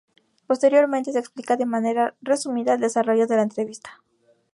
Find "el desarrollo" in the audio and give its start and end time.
2.73-3.27